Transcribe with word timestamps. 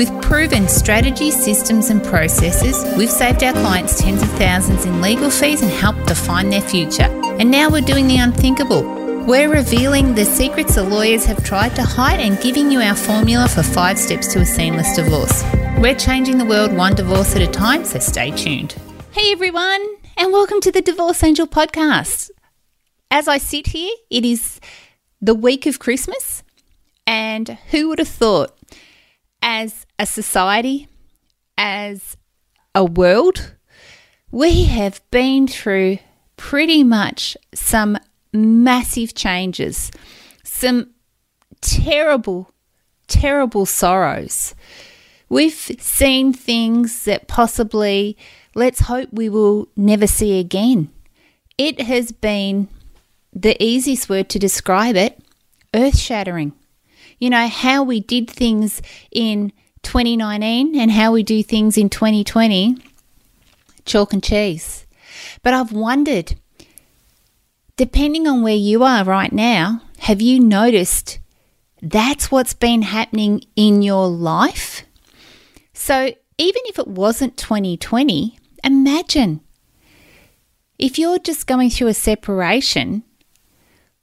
With 0.00 0.22
proven 0.22 0.66
strategies, 0.66 1.44
systems, 1.44 1.90
and 1.90 2.02
processes, 2.02 2.86
we've 2.96 3.10
saved 3.10 3.42
our 3.42 3.52
clients 3.52 4.00
tens 4.00 4.22
of 4.22 4.30
thousands 4.30 4.86
in 4.86 5.02
legal 5.02 5.28
fees 5.28 5.60
and 5.60 5.70
helped 5.70 6.06
define 6.06 6.48
their 6.48 6.62
future. 6.62 7.02
And 7.38 7.50
now 7.50 7.68
we're 7.68 7.82
doing 7.82 8.06
the 8.06 8.16
unthinkable. 8.16 8.80
We're 9.26 9.52
revealing 9.52 10.14
the 10.14 10.24
secrets 10.24 10.76
the 10.76 10.84
lawyers 10.84 11.26
have 11.26 11.44
tried 11.44 11.76
to 11.76 11.82
hide 11.82 12.18
and 12.18 12.40
giving 12.40 12.72
you 12.72 12.80
our 12.80 12.94
formula 12.94 13.46
for 13.46 13.62
five 13.62 13.98
steps 13.98 14.32
to 14.32 14.38
a 14.38 14.46
seamless 14.46 14.96
divorce. 14.96 15.44
We're 15.76 15.94
changing 15.94 16.38
the 16.38 16.46
world 16.46 16.74
one 16.74 16.94
divorce 16.94 17.36
at 17.36 17.42
a 17.42 17.46
time, 17.46 17.84
so 17.84 17.98
stay 17.98 18.30
tuned. 18.30 18.76
Hey 19.10 19.32
everyone, 19.32 19.86
and 20.16 20.32
welcome 20.32 20.62
to 20.62 20.72
the 20.72 20.80
Divorce 20.80 21.22
Angel 21.22 21.46
podcast. 21.46 22.30
As 23.10 23.28
I 23.28 23.36
sit 23.36 23.66
here, 23.66 23.92
it 24.08 24.24
is 24.24 24.60
the 25.20 25.34
week 25.34 25.66
of 25.66 25.78
Christmas, 25.78 26.42
and 27.06 27.58
who 27.70 27.90
would 27.90 27.98
have 27.98 28.08
thought 28.08 28.56
as 29.42 29.86
a 30.00 30.06
society, 30.06 30.88
as 31.58 32.16
a 32.74 32.82
world, 32.82 33.52
we 34.30 34.64
have 34.64 35.02
been 35.10 35.46
through 35.46 35.98
pretty 36.38 36.82
much 36.82 37.36
some 37.52 37.98
massive 38.32 39.14
changes, 39.14 39.90
some 40.42 40.88
terrible, 41.60 42.50
terrible 43.08 43.66
sorrows. 43.66 44.54
We've 45.28 45.52
seen 45.52 46.32
things 46.32 47.04
that 47.04 47.28
possibly, 47.28 48.16
let's 48.54 48.80
hope 48.80 49.10
we 49.12 49.28
will 49.28 49.68
never 49.76 50.06
see 50.06 50.40
again. 50.40 50.90
It 51.58 51.82
has 51.82 52.10
been 52.10 52.68
the 53.34 53.62
easiest 53.62 54.08
word 54.08 54.30
to 54.30 54.38
describe 54.38 54.96
it 54.96 55.22
earth 55.74 55.98
shattering 55.98 56.54
you 57.20 57.28
know, 57.30 57.46
how 57.46 57.82
we 57.82 58.00
did 58.00 58.28
things 58.28 58.82
in 59.12 59.52
2019 59.82 60.78
and 60.78 60.90
how 60.90 61.12
we 61.12 61.22
do 61.22 61.42
things 61.42 61.76
in 61.76 61.88
2020, 61.88 62.76
chalk 63.84 64.12
and 64.12 64.22
cheese. 64.22 64.86
But 65.42 65.54
I've 65.54 65.72
wondered, 65.72 66.34
depending 67.76 68.26
on 68.26 68.42
where 68.42 68.54
you 68.54 68.84
are 68.84 69.04
right 69.04 69.32
now, 69.32 69.82
have 70.00 70.20
you 70.20 70.40
noticed 70.40 71.18
that's 71.82 72.30
what's 72.30 72.54
been 72.54 72.82
happening 72.82 73.42
in 73.56 73.82
your 73.82 74.08
life? 74.08 74.84
So 75.72 76.12
even 76.38 76.62
if 76.66 76.78
it 76.78 76.88
wasn't 76.88 77.36
2020, 77.36 78.38
imagine 78.64 79.40
if 80.78 80.98
you're 80.98 81.18
just 81.18 81.46
going 81.46 81.70
through 81.70 81.88
a 81.88 81.94
separation 81.94 83.02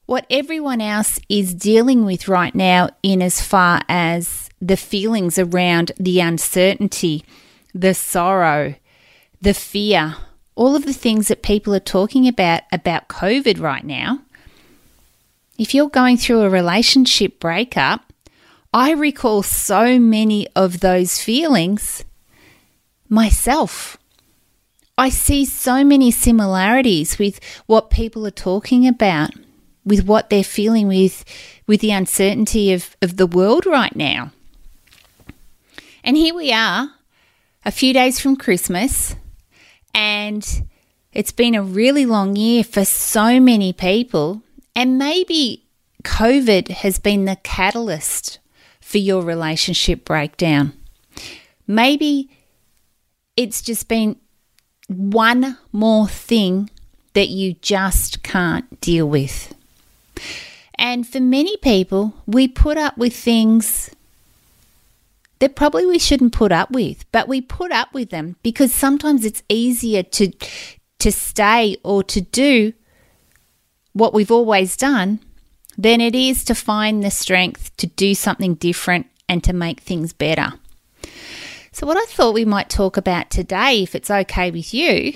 what 0.08 0.26
everyone 0.30 0.80
else 0.80 1.20
is 1.28 1.54
dealing 1.54 2.06
with 2.06 2.30
right 2.30 2.56
now, 2.56 2.90
in 3.04 3.22
as 3.22 3.42
far 3.42 3.82
as 3.90 4.47
the 4.62 4.78
feelings 4.78 5.38
around 5.38 5.92
the 5.98 6.20
uncertainty, 6.20 7.24
the 7.74 7.94
sorrow, 7.94 8.76
the 9.42 9.54
fear, 9.54 10.16
all 10.56 10.76
of 10.76 10.86
the 10.86 10.94
things 10.94 11.28
that 11.28 11.44
people 11.44 11.74
are 11.76 11.80
talking 11.80 12.28
about 12.28 12.64
about 12.72 13.08
COVID 13.08 13.60
right 13.60 13.84
now. 13.84 14.22
If 15.58 15.74
you're 15.74 15.90
going 15.90 16.18
through 16.18 16.42
a 16.42 16.50
relationship 16.50 17.40
breakup, 17.40 18.14
I 18.74 18.92
recall 18.92 19.44
so 19.44 20.00
many 20.00 20.48
of 20.56 20.80
those 20.80 21.22
feelings 21.22 22.04
myself. 23.10 23.98
I 24.98 25.10
see 25.10 25.46
so 25.46 25.84
many 25.84 26.10
similarities 26.10 27.20
with 27.20 27.40
what 27.68 27.92
people 27.92 28.26
are 28.26 28.32
talking 28.32 28.88
about 28.88 29.32
with 29.86 30.06
what 30.06 30.30
they're 30.30 30.44
feeling 30.44 30.88
with 30.88 31.24
with 31.66 31.82
the 31.82 31.92
uncertainty 31.92 32.74
of, 32.74 32.96
of 33.02 33.18
the 33.18 33.28
world 33.28 33.66
right 33.66 33.96
now. 33.96 34.32
And 36.08 36.16
here 36.16 36.34
we 36.34 36.54
are, 36.54 36.90
a 37.66 37.70
few 37.70 37.92
days 37.92 38.18
from 38.18 38.38
Christmas, 38.38 39.18
and 39.94 40.70
it's 41.12 41.34
been 41.34 41.54
a 41.54 41.62
really 41.62 42.06
long 42.06 42.38
year 42.38 42.64
for 42.64 42.86
so 42.86 43.42
many 43.42 43.74
people. 43.74 44.42
And 44.74 44.98
maybe 44.98 45.66
COVID 46.06 46.70
has 46.70 46.98
been 46.98 47.26
the 47.26 47.36
catalyst 47.44 48.40
for 48.80 49.00
your 49.00 49.22
relationship 49.22 50.06
breakdown. 50.06 50.72
Maybe 51.68 52.30
it's 53.36 53.62
just 53.62 53.90
been 53.90 54.16
one 54.88 55.58
more 55.74 56.08
thing 56.08 56.70
that 57.16 57.28
you 57.28 57.56
just 57.56 58.24
can't 58.24 58.80
deal 58.80 59.10
with. 59.10 59.54
And 60.76 61.06
for 61.06 61.20
many 61.20 61.58
people, 61.58 62.14
we 62.26 62.48
put 62.48 62.78
up 62.78 62.98
with 62.98 63.14
things 63.14 63.90
that 65.40 65.56
probably 65.56 65.86
we 65.86 66.00
shouldn't 66.00 66.34
put 66.34 66.52
up 66.52 66.72
with, 66.72 67.10
but 67.12 67.28
we 67.28 67.42
put 67.42 67.72
up 67.72 67.94
with 67.94 68.10
them 68.10 68.36
because 68.44 68.74
sometimes 68.74 69.26
it's 69.26 69.44
easier 69.50 70.04
to 70.04 70.32
to 71.00 71.12
stay 71.12 71.78
or 71.84 72.04
to 72.04 72.22
do 72.22 72.74
what 73.94 74.14
we've 74.14 74.32
always 74.32 74.76
done 74.76 75.20
than 75.78 76.02
it 76.02 76.16
is 76.16 76.44
to 76.44 76.56
find 76.56 77.04
the 77.04 77.12
strength 77.12 77.76
to 77.78 77.86
do 77.86 78.16
something 78.16 78.56
different 78.56 79.06
and 79.30 79.44
to 79.44 79.54
make 79.54 79.82
things 79.82 80.12
better. 80.12 80.54
So 81.72 81.86
what 81.86 81.98
I 81.98 82.06
thought 82.06 82.34
we 82.34 82.46
might 82.46 82.70
talk 82.70 82.98
about 82.98 83.30
today 83.30 83.84
if 83.84 83.94
it's 83.94 84.10
okay 84.10 84.50
with 84.50 84.74
you 84.74 85.14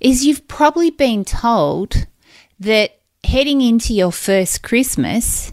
is 0.00 0.24
you've 0.24 0.48
probably 0.48 0.90
been 0.90 1.24
told 1.24 2.06
that 2.58 2.98
heading 3.24 3.60
into 3.60 3.92
your 3.92 4.12
first 4.12 4.62
Christmas 4.62 5.52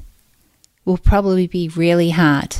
will 0.85 0.97
probably 0.97 1.47
be 1.47 1.67
really 1.69 2.11
hard. 2.11 2.55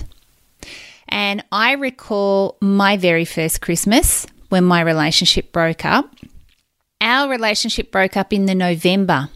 And 1.12 1.44
I 1.52 1.74
recall 1.74 2.58
my 2.62 2.98
very 2.98 3.26
first 3.26 3.62
Christmas 3.62 4.26
when 4.50 4.64
my 4.64 4.82
relationship 4.82 5.52
broke 5.52 5.86
up. 5.86 6.16
Our 7.02 7.30
relationship 7.30 7.92
broke 7.92 8.16
up 8.16 8.32
in 8.32 8.46
the 8.46 8.56
November. 8.56 9.30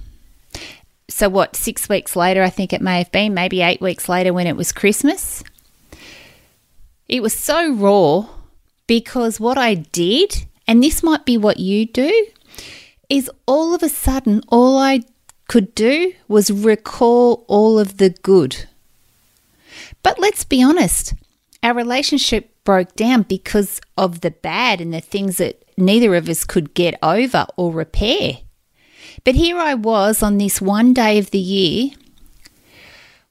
So, 1.09 1.29
what, 1.29 1.55
six 1.55 1.87
weeks 1.87 2.15
later, 2.15 2.41
I 2.41 2.49
think 2.49 2.73
it 2.73 2.81
may 2.81 2.97
have 2.97 3.11
been, 3.11 3.33
maybe 3.33 3.61
eight 3.61 3.81
weeks 3.81 4.09
later 4.09 4.33
when 4.33 4.47
it 4.47 4.55
was 4.55 4.71
Christmas. 4.71 5.43
It 7.07 7.21
was 7.21 7.33
so 7.33 7.73
raw 7.73 8.27
because 8.87 9.39
what 9.39 9.57
I 9.57 9.75
did, 9.75 10.45
and 10.67 10.81
this 10.81 11.03
might 11.03 11.25
be 11.25 11.37
what 11.37 11.59
you 11.59 11.85
do, 11.85 12.27
is 13.09 13.29
all 13.45 13.75
of 13.75 13.83
a 13.83 13.89
sudden, 13.89 14.41
all 14.47 14.77
I 14.77 15.01
could 15.47 15.75
do 15.75 16.13
was 16.27 16.49
recall 16.49 17.45
all 17.47 17.77
of 17.77 17.97
the 17.97 18.09
good. 18.09 18.67
But 20.01 20.19
let's 20.19 20.43
be 20.43 20.63
honest, 20.63 21.13
our 21.65 21.73
relationship 21.73 22.63
broke 22.63 22.95
down 22.95 23.23
because 23.23 23.81
of 23.97 24.21
the 24.21 24.29
bad 24.29 24.79
and 24.79 24.93
the 24.93 25.01
things 25.01 25.37
that 25.37 25.63
neither 25.75 26.13
of 26.13 26.29
us 26.29 26.43
could 26.43 26.75
get 26.75 26.95
over 27.01 27.47
or 27.57 27.73
repair. 27.73 28.37
But 29.23 29.33
here 29.33 29.57
I 29.57 29.73
was 29.73 30.21
on 30.21 30.37
this 30.37 30.61
one 30.61 30.93
day 30.93 31.17
of 31.17 31.31
the 31.31 31.39
year, 31.39 31.89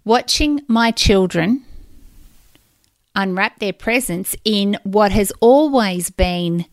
watching 0.05 0.63
my 0.67 0.91
children 0.91 1.65
unwrap 3.15 3.61
their 3.61 3.73
presents 3.73 4.35
in 4.45 4.77
what 4.83 5.13
has 5.13 5.31
always 5.39 6.11
been 6.11 6.67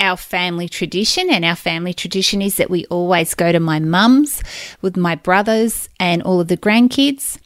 our 0.00 0.18
family 0.18 0.68
tradition, 0.68 1.30
and 1.30 1.46
our 1.46 1.56
family 1.56 1.94
tradition 1.94 2.42
is 2.42 2.56
that 2.58 2.68
we 2.68 2.84
always 2.86 3.34
go 3.34 3.52
to 3.52 3.58
my 3.58 3.78
mum's 3.80 4.42
with 4.82 4.98
my 4.98 5.14
brothers 5.14 5.88
and 5.98 6.22
all 6.22 6.40
of 6.40 6.48
the 6.48 6.58
grandkids. 6.58 7.38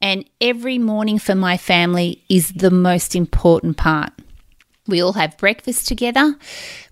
And 0.00 0.24
every 0.40 0.78
morning 0.78 1.18
for 1.18 1.34
my 1.34 1.56
family 1.56 2.22
is 2.28 2.52
the 2.52 2.70
most 2.70 3.16
important 3.16 3.76
part. 3.76 4.12
We 4.86 5.00
all 5.02 5.14
have 5.14 5.36
breakfast 5.38 5.88
together. 5.88 6.36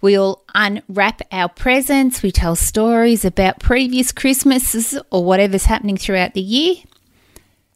We 0.01 0.19
all 0.19 0.45
unwrap 0.55 1.23
our 1.31 1.49
presents. 1.49 2.23
We 2.23 2.33
tell 2.33 2.56
stories 2.56 3.25
about 3.25 3.61
previous 3.61 4.11
Christmases 4.11 4.99
or 5.11 5.25
whatever's 5.25 5.67
happening 5.67 5.97
throughout 5.97 6.35
the 6.35 6.41
year. 6.41 6.77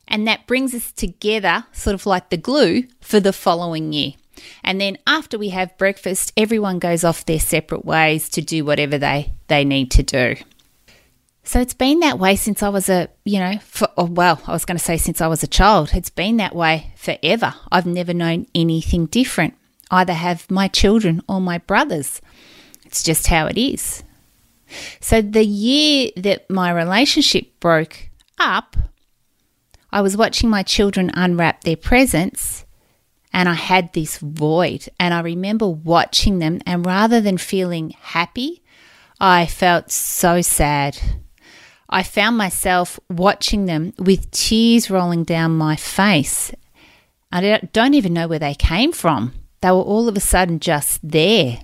And 0.08 0.26
that 0.26 0.46
brings 0.46 0.74
us 0.74 0.90
together, 0.90 1.66
sort 1.72 1.94
of 1.94 2.06
like 2.06 2.30
the 2.30 2.36
glue, 2.36 2.84
for 3.00 3.20
the 3.20 3.32
following 3.32 3.92
year. 3.92 4.14
And 4.64 4.80
then 4.80 4.98
after 5.06 5.38
we 5.38 5.50
have 5.50 5.76
breakfast, 5.78 6.32
everyone 6.36 6.78
goes 6.78 7.04
off 7.04 7.26
their 7.26 7.38
separate 7.38 7.84
ways 7.84 8.28
to 8.30 8.40
do 8.40 8.64
whatever 8.64 8.98
they, 8.98 9.32
they 9.48 9.64
need 9.64 9.90
to 9.92 10.02
do. 10.02 10.36
So 11.48 11.62
it's 11.62 11.72
been 11.72 12.00
that 12.00 12.18
way 12.18 12.36
since 12.36 12.62
I 12.62 12.68
was 12.68 12.90
a, 12.90 13.08
you 13.24 13.38
know, 13.38 13.58
for, 13.60 13.88
oh, 13.96 14.04
well, 14.04 14.38
I 14.46 14.52
was 14.52 14.66
going 14.66 14.76
to 14.76 14.84
say 14.84 14.98
since 14.98 15.22
I 15.22 15.28
was 15.28 15.42
a 15.42 15.46
child. 15.46 15.92
It's 15.94 16.10
been 16.10 16.36
that 16.36 16.54
way 16.54 16.92
forever. 16.94 17.54
I've 17.72 17.86
never 17.86 18.12
known 18.12 18.46
anything 18.54 19.06
different. 19.06 19.54
Either 19.90 20.12
have 20.12 20.50
my 20.50 20.68
children 20.68 21.22
or 21.26 21.40
my 21.40 21.56
brothers. 21.56 22.20
It's 22.84 23.02
just 23.02 23.28
how 23.28 23.46
it 23.46 23.56
is. 23.56 24.04
So, 25.00 25.22
the 25.22 25.42
year 25.42 26.10
that 26.16 26.50
my 26.50 26.70
relationship 26.70 27.58
broke 27.60 28.10
up, 28.38 28.76
I 29.90 30.02
was 30.02 30.18
watching 30.18 30.50
my 30.50 30.62
children 30.62 31.10
unwrap 31.14 31.64
their 31.64 31.78
presents 31.78 32.66
and 33.32 33.48
I 33.48 33.54
had 33.54 33.94
this 33.94 34.18
void. 34.18 34.86
And 35.00 35.14
I 35.14 35.20
remember 35.20 35.66
watching 35.66 36.40
them, 36.40 36.60
and 36.66 36.84
rather 36.84 37.22
than 37.22 37.38
feeling 37.38 37.94
happy, 37.98 38.62
I 39.18 39.46
felt 39.46 39.90
so 39.90 40.42
sad. 40.42 40.98
I 41.88 42.02
found 42.02 42.36
myself 42.36 43.00
watching 43.08 43.64
them 43.64 43.94
with 43.98 44.30
tears 44.30 44.90
rolling 44.90 45.24
down 45.24 45.56
my 45.56 45.74
face. 45.76 46.52
I 47.32 47.60
don't 47.72 47.94
even 47.94 48.12
know 48.12 48.28
where 48.28 48.38
they 48.38 48.54
came 48.54 48.92
from. 48.92 49.32
They 49.60 49.70
were 49.70 49.78
all 49.78 50.08
of 50.08 50.16
a 50.16 50.20
sudden 50.20 50.60
just 50.60 51.00
there. 51.02 51.60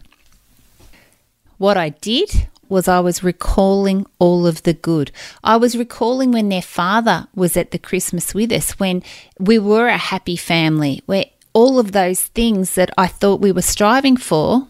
What 1.58 1.76
I 1.76 1.90
did 1.90 2.48
was 2.68 2.88
I 2.88 3.00
was 3.00 3.22
recalling 3.22 4.06
all 4.18 4.46
of 4.46 4.62
the 4.62 4.72
good. 4.72 5.12
I 5.44 5.56
was 5.56 5.76
recalling 5.76 6.32
when 6.32 6.48
their 6.48 6.62
father 6.62 7.28
was 7.34 7.56
at 7.56 7.70
the 7.70 7.78
Christmas 7.78 8.34
with 8.34 8.50
us, 8.50 8.72
when 8.72 9.02
we 9.38 9.58
were 9.58 9.88
a 9.88 9.98
happy 9.98 10.36
family, 10.36 11.02
where 11.06 11.26
all 11.52 11.78
of 11.78 11.92
those 11.92 12.22
things 12.22 12.74
that 12.74 12.90
I 12.98 13.06
thought 13.06 13.40
we 13.40 13.52
were 13.52 13.62
striving 13.62 14.16
for, 14.16 14.66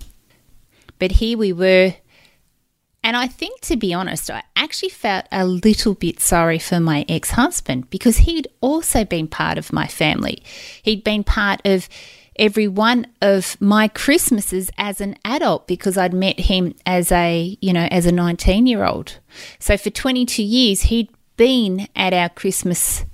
but 0.98 1.12
here 1.12 1.38
we 1.38 1.52
were. 1.52 1.94
And 3.04 3.18
I 3.18 3.26
think, 3.26 3.60
to 3.60 3.76
be 3.76 3.92
honest, 3.92 4.30
I 4.30 4.42
actually 4.56 4.88
felt 4.88 5.26
a 5.30 5.44
little 5.44 5.92
bit 5.92 6.20
sorry 6.20 6.58
for 6.58 6.80
my 6.80 7.04
ex 7.06 7.32
husband 7.32 7.90
because 7.90 8.16
he'd 8.16 8.48
also 8.62 9.04
been 9.04 9.28
part 9.28 9.58
of 9.58 9.74
my 9.74 9.86
family. 9.86 10.42
He'd 10.82 11.04
been 11.04 11.22
part 11.22 11.60
of 11.66 11.86
every 12.36 12.66
one 12.66 13.06
of 13.20 13.60
my 13.60 13.88
Christmases 13.88 14.70
as 14.78 15.02
an 15.02 15.18
adult 15.22 15.66
because 15.66 15.98
I'd 15.98 16.14
met 16.14 16.40
him 16.40 16.74
as 16.86 17.12
a, 17.12 17.58
you 17.60 17.74
know, 17.74 17.86
as 17.90 18.06
a 18.06 18.12
19 18.12 18.66
year 18.66 18.86
old. 18.86 19.18
So 19.58 19.76
for 19.76 19.90
22 19.90 20.42
years, 20.42 20.82
he'd 20.82 21.10
been 21.36 21.88
at 21.94 22.14
our 22.14 22.30
Christmas, 22.30 23.04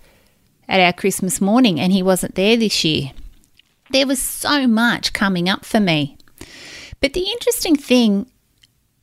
at 0.68 0.78
our 0.78 0.92
Christmas 0.92 1.40
morning 1.40 1.80
and 1.80 1.92
he 1.92 2.02
wasn't 2.02 2.36
there 2.36 2.56
this 2.56 2.84
year. 2.84 3.10
There 3.90 4.06
was 4.06 4.22
so 4.22 4.68
much 4.68 5.12
coming 5.12 5.48
up 5.48 5.64
for 5.64 5.80
me. 5.80 6.16
But 7.00 7.12
the 7.14 7.28
interesting 7.28 7.74
thing, 7.74 8.30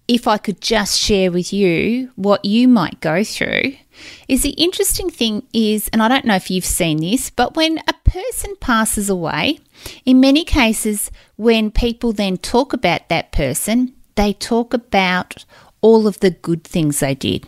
if 0.07 0.27
I 0.27 0.37
could 0.37 0.61
just 0.61 0.99
share 0.99 1.31
with 1.31 1.51
you 1.51 2.11
what 2.15 2.45
you 2.45 2.67
might 2.67 3.01
go 3.01 3.23
through, 3.23 3.73
is 4.27 4.43
the 4.43 4.51
interesting 4.51 5.09
thing 5.09 5.43
is, 5.53 5.89
and 5.89 6.01
I 6.01 6.07
don't 6.07 6.25
know 6.25 6.35
if 6.35 6.49
you've 6.49 6.65
seen 6.65 6.97
this, 6.97 7.29
but 7.29 7.55
when 7.55 7.79
a 7.87 7.93
person 8.05 8.55
passes 8.59 9.09
away, 9.09 9.59
in 10.05 10.19
many 10.19 10.43
cases, 10.43 11.11
when 11.35 11.71
people 11.71 12.13
then 12.13 12.37
talk 12.37 12.73
about 12.73 13.09
that 13.09 13.31
person, 13.31 13.93
they 14.15 14.33
talk 14.33 14.73
about 14.73 15.45
all 15.81 16.07
of 16.07 16.19
the 16.19 16.31
good 16.31 16.63
things 16.63 16.99
they 16.99 17.15
did. 17.15 17.45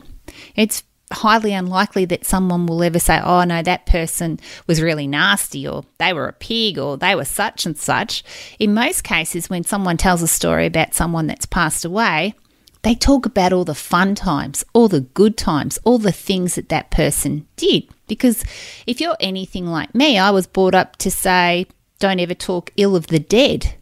It's 0.55 0.83
highly 1.11 1.53
unlikely 1.53 2.05
that 2.05 2.25
someone 2.25 2.65
will 2.65 2.83
ever 2.83 2.99
say, 2.99 3.19
oh, 3.23 3.43
no, 3.43 3.61
that 3.63 3.85
person 3.85 4.39
was 4.67 4.81
really 4.81 5.07
nasty, 5.07 5.67
or 5.67 5.85
they 5.97 6.13
were 6.13 6.27
a 6.27 6.33
pig, 6.33 6.77
or 6.77 6.97
they 6.97 7.15
were 7.15 7.25
such 7.25 7.65
and 7.65 7.77
such. 7.77 8.23
In 8.59 8.73
most 8.73 9.03
cases, 9.03 9.49
when 9.49 9.63
someone 9.63 9.97
tells 9.97 10.21
a 10.21 10.27
story 10.27 10.65
about 10.65 10.93
someone 10.93 11.27
that's 11.27 11.45
passed 11.45 11.85
away, 11.85 12.33
they 12.81 12.95
talk 12.95 13.25
about 13.25 13.51
all 13.51 13.65
the 13.65 13.75
fun 13.75 14.15
times, 14.15 14.63
all 14.73 14.87
the 14.87 15.01
good 15.01 15.37
times, 15.37 15.79
all 15.83 15.97
the 15.97 16.11
things 16.11 16.55
that 16.55 16.69
that 16.69 16.91
person 16.91 17.45
did. 17.57 17.83
Because 18.07 18.43
if 18.87 19.01
you're 19.01 19.17
anything 19.19 19.67
like 19.67 19.93
me, 19.93 20.17
I 20.17 20.31
was 20.31 20.47
brought 20.47 20.75
up 20.75 20.95
to 20.97 21.11
say, 21.11 21.67
don't 21.99 22.19
ever 22.19 22.33
talk 22.33 22.71
ill 22.77 22.95
of 22.95 23.07
the 23.07 23.19
dead. 23.19 23.75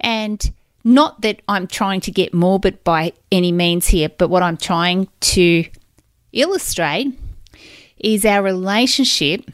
And 0.00 0.52
not 0.84 1.20
that 1.22 1.42
I'm 1.48 1.66
trying 1.66 2.00
to 2.02 2.12
get 2.12 2.32
morbid 2.32 2.84
by 2.84 3.12
any 3.32 3.50
means 3.50 3.88
here, 3.88 4.08
but 4.08 4.28
what 4.28 4.42
I'm 4.42 4.56
trying 4.56 5.08
to 5.20 5.64
illustrate 6.32 7.18
is 7.98 8.24
our 8.24 8.42
relationship 8.42 9.50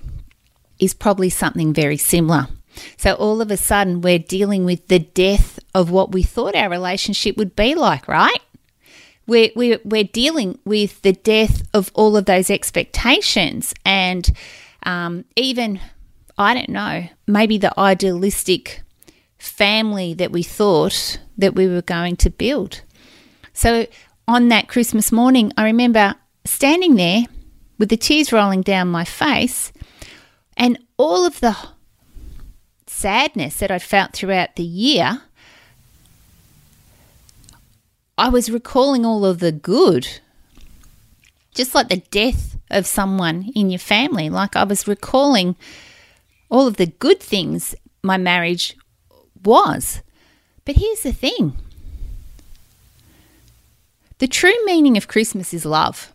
is 0.78 0.92
probably 0.92 1.30
something 1.30 1.72
very 1.72 1.96
similar. 1.96 2.48
So 2.96 3.14
all 3.14 3.40
of 3.40 3.50
a 3.50 3.56
sudden, 3.56 4.00
we're 4.00 4.18
dealing 4.18 4.64
with 4.64 4.88
the 4.88 4.98
death 4.98 5.58
of 5.74 5.90
what 5.90 6.12
we 6.12 6.22
thought 6.22 6.54
our 6.54 6.68
relationship 6.68 7.36
would 7.36 7.56
be 7.56 7.74
like, 7.74 8.06
right? 8.06 8.40
We're, 9.26 9.50
we're, 9.56 9.80
we're 9.84 10.04
dealing 10.04 10.58
with 10.64 11.00
the 11.02 11.12
death 11.12 11.62
of 11.72 11.90
all 11.94 12.16
of 12.16 12.26
those 12.26 12.50
expectations 12.50 13.74
and 13.84 14.30
um, 14.84 15.24
even, 15.36 15.80
I 16.36 16.54
don't 16.54 16.68
know, 16.68 17.08
maybe 17.26 17.58
the 17.58 17.78
idealistic 17.78 18.82
family 19.38 20.14
that 20.14 20.32
we 20.32 20.42
thought 20.42 21.18
that 21.38 21.54
we 21.54 21.66
were 21.68 21.82
going 21.82 22.16
to 22.16 22.30
build. 22.30 22.82
So 23.52 23.86
on 24.26 24.48
that 24.48 24.68
Christmas 24.68 25.12
morning, 25.12 25.52
I 25.56 25.64
remember 25.64 26.14
standing 26.44 26.96
there 26.96 27.24
with 27.78 27.88
the 27.88 27.96
tears 27.96 28.32
rolling 28.32 28.62
down 28.62 28.88
my 28.88 29.04
face 29.04 29.72
and 30.56 30.78
all 30.96 31.26
of 31.26 31.40
the 31.40 31.56
sadness 32.86 33.56
that 33.56 33.70
I'd 33.70 33.82
felt 33.82 34.12
throughout 34.12 34.56
the 34.56 34.62
year, 34.62 35.22
I 38.16 38.28
was 38.28 38.50
recalling 38.50 39.04
all 39.04 39.24
of 39.24 39.40
the 39.40 39.52
good. 39.52 40.20
Just 41.54 41.74
like 41.74 41.88
the 41.88 42.02
death 42.10 42.56
of 42.70 42.86
someone 42.86 43.50
in 43.54 43.70
your 43.70 43.78
family. 43.78 44.28
Like 44.28 44.56
I 44.56 44.64
was 44.64 44.88
recalling 44.88 45.56
all 46.48 46.66
of 46.66 46.76
the 46.76 46.86
good 46.86 47.20
things 47.20 47.74
my 48.02 48.16
marriage 48.16 48.76
was. 49.44 50.02
But 50.64 50.76
here's 50.76 51.02
the 51.02 51.12
thing 51.12 51.56
the 54.18 54.28
true 54.28 54.54
meaning 54.64 54.96
of 54.96 55.08
Christmas 55.08 55.52
is 55.52 55.64
love. 55.64 56.12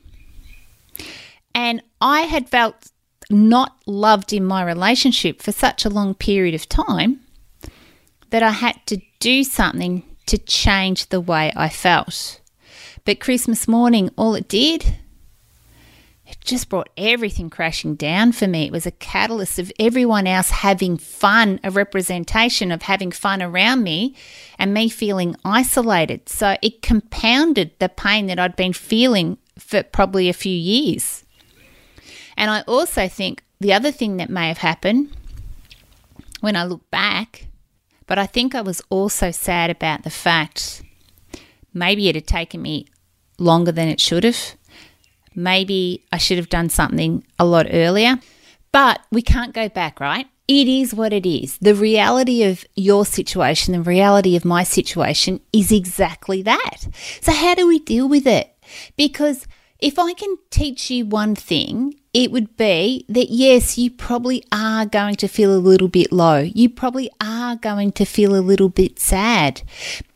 And 1.54 1.84
I 2.02 2.22
had 2.22 2.50
felt 2.50 2.92
not 3.30 3.78
loved 3.86 4.34
in 4.34 4.46
my 4.46 4.64
relationship 4.64 5.42
for 5.42 5.52
such 5.52 5.86
a 5.86 5.90
long 5.90 6.16
period 6.16 6.56
of 6.56 6.70
time 6.70 7.20
that 8.30 8.42
I 8.42 8.52
had 8.52 8.80
to 8.88 9.02
do 9.20 9.44
something 9.44 10.04
to 10.30 10.38
change 10.38 11.10
the 11.10 11.20
way 11.20 11.52
I 11.56 11.70
felt. 11.70 12.40
But 13.04 13.20
Christmas 13.20 13.68
morning, 13.68 14.12
all 14.16 14.36
it 14.36 14.48
did, 14.48 14.86
it 16.28 16.38
just 16.42 16.70
brought 16.70 16.90
everything 16.96 17.50
crashing 17.50 17.96
down 17.96 18.34
for 18.34 18.48
me. 18.48 18.68
It 18.68 18.72
was 18.72 18.86
a 18.86 18.92
catalyst 18.92 19.58
of 19.58 19.72
everyone 19.80 20.28
else 20.28 20.52
having 20.52 20.98
fun, 20.98 21.60
a 21.64 21.72
representation 21.72 22.72
of 22.72 22.84
having 22.84 23.12
fun 23.12 23.42
around 23.42 23.84
me, 23.84 24.16
and 24.60 24.72
me 24.72 24.90
feeling 24.90 25.36
isolated. 25.44 26.30
So 26.30 26.56
it 26.62 26.84
compounded 26.84 27.72
the 27.80 27.90
pain 27.90 28.28
that 28.28 28.38
I'd 28.38 28.56
been 28.56 28.74
feeling 28.74 29.40
for 29.58 29.82
probably 29.82 30.30
a 30.30 30.34
few 30.34 30.56
years. 30.56 31.24
And 32.38 32.52
I 32.52 32.62
also 32.62 33.08
think 33.08 33.44
the 33.60 33.74
other 33.74 33.92
thing 33.92 34.18
that 34.18 34.30
may 34.30 34.48
have 34.48 34.60
happened 34.60 35.10
when 36.42 36.56
I 36.56 36.66
look 36.66 36.90
back, 36.92 37.48
but 38.10 38.18
I 38.18 38.26
think 38.26 38.56
I 38.56 38.62
was 38.62 38.82
also 38.90 39.30
sad 39.30 39.70
about 39.70 40.02
the 40.02 40.10
fact 40.10 40.82
maybe 41.74 42.10
it 42.10 42.16
had 42.16 42.26
taken 42.26 42.60
me 42.60 42.88
longer 43.38 43.72
than 43.72 43.88
it 43.88 44.02
should 44.02 44.24
have. 44.24 44.56
Maybe 45.36 46.04
I 46.12 46.18
should 46.18 46.38
have 46.38 46.50
done 46.50 46.70
something 46.70 47.24
a 47.38 47.46
lot 47.46 47.68
earlier. 47.70 48.20
But 48.72 49.02
we 49.12 49.22
can't 49.22 49.54
go 49.54 49.70
back, 49.70 50.00
right? 50.00 50.26
It 50.48 50.68
is 50.68 50.96
what 50.96 51.14
it 51.14 51.28
is. 51.28 51.60
The 51.60 51.76
reality 51.76 52.44
of 52.44 52.66
your 52.76 53.06
situation, 53.06 53.74
the 53.74 53.82
reality 53.82 54.36
of 54.36 54.44
my 54.44 54.64
situation 54.64 55.40
is 55.54 55.72
exactly 55.72 56.42
that. 56.42 56.88
So, 57.22 57.32
how 57.32 57.54
do 57.54 57.68
we 57.68 57.78
deal 57.78 58.10
with 58.10 58.26
it? 58.26 58.52
Because 58.98 59.46
if 59.78 60.00
I 60.00 60.14
can 60.14 60.36
teach 60.50 60.90
you 60.90 61.06
one 61.06 61.36
thing, 61.36 61.94
it 62.14 62.32
would 62.32 62.58
be 62.58 63.06
that 63.08 63.30
yes, 63.30 63.78
you 63.78 63.92
probably 63.92 64.44
are 64.52 64.86
going 64.86 65.16
to 65.16 65.28
feel 65.28 65.54
a 65.56 65.58
little 65.58 65.88
bit 65.88 66.12
low. 66.12 66.40
You 66.40 66.70
probably 66.70 67.10
are 67.22 67.56
going 67.56 67.92
to 67.94 68.06
feel 68.06 68.36
a 68.36 68.42
little 68.42 68.70
bit 68.70 69.00
sad. 69.00 69.62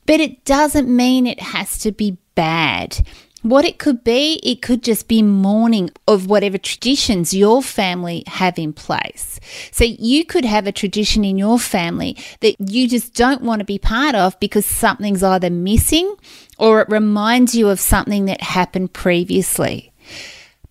But 0.05 0.19
it 0.19 0.43
doesn't 0.43 0.93
mean 0.93 1.27
it 1.27 1.39
has 1.39 1.77
to 1.79 1.91
be 1.91 2.17
bad. 2.35 3.05
What 3.43 3.65
it 3.65 3.77
could 3.77 4.05
be, 4.05 4.39
it 4.41 4.61
could 4.61 4.81
just 4.81 5.09
be 5.09 5.21
mourning 5.21 5.89
of 6.07 6.27
whatever 6.27 6.57
traditions 6.57 7.33
your 7.33 7.61
family 7.61 8.23
have 8.25 8.57
in 8.57 8.71
place. 8.71 9.39
So 9.71 9.83
you 9.83 10.23
could 10.23 10.45
have 10.45 10.65
a 10.65 10.71
tradition 10.71 11.25
in 11.25 11.37
your 11.37 11.59
family 11.59 12.17
that 12.39 12.55
you 12.57 12.87
just 12.87 13.13
don't 13.13 13.41
want 13.41 13.59
to 13.59 13.65
be 13.65 13.77
part 13.77 14.15
of 14.15 14.39
because 14.39 14.65
something's 14.65 15.23
either 15.23 15.49
missing 15.49 16.15
or 16.57 16.81
it 16.81 16.89
reminds 16.89 17.53
you 17.53 17.67
of 17.67 17.81
something 17.81 18.25
that 18.25 18.41
happened 18.41 18.93
previously. 18.93 19.91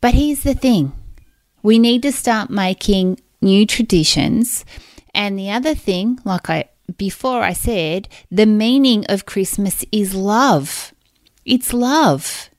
But 0.00 0.14
here's 0.14 0.42
the 0.42 0.54
thing 0.54 0.94
we 1.62 1.78
need 1.78 2.02
to 2.02 2.12
start 2.12 2.50
making 2.50 3.20
new 3.40 3.66
traditions. 3.66 4.64
And 5.14 5.38
the 5.38 5.50
other 5.50 5.74
thing, 5.74 6.18
like 6.24 6.48
I 6.48 6.68
before 6.96 7.42
I 7.42 7.52
said, 7.52 8.08
the 8.30 8.46
meaning 8.46 9.04
of 9.08 9.26
Christmas 9.26 9.84
is 9.92 10.14
love. 10.14 10.92
It's 11.44 11.72
love. 11.72 12.50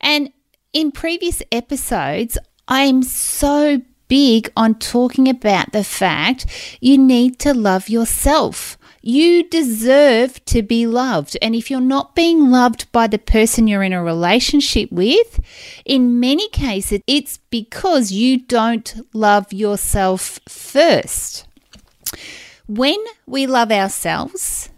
And 0.00 0.30
in 0.72 0.92
previous 0.92 1.42
episodes, 1.50 2.38
I'm 2.68 3.02
so 3.02 3.80
big 4.08 4.50
on 4.56 4.76
talking 4.76 5.28
about 5.28 5.72
the 5.72 5.84
fact 5.84 6.46
you 6.80 6.98
need 6.98 7.38
to 7.40 7.54
love 7.54 7.88
yourself. 7.88 8.78
You 9.06 9.46
deserve 9.50 10.42
to 10.46 10.62
be 10.62 10.86
loved. 10.86 11.36
And 11.42 11.54
if 11.54 11.70
you're 11.70 11.78
not 11.78 12.14
being 12.14 12.50
loved 12.50 12.90
by 12.90 13.06
the 13.06 13.18
person 13.18 13.68
you're 13.68 13.82
in 13.82 13.92
a 13.92 14.02
relationship 14.02 14.90
with, 14.90 15.40
in 15.84 16.20
many 16.20 16.48
cases, 16.48 17.02
it's 17.06 17.36
because 17.50 18.12
you 18.12 18.40
don't 18.40 19.06
love 19.12 19.52
yourself 19.52 20.40
first. 20.48 21.46
When 22.66 22.96
we 23.26 23.46
love 23.46 23.70
ourselves, 23.70 24.70